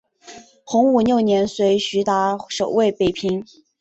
[0.65, 3.45] 洪武六年随徐达守卫北平。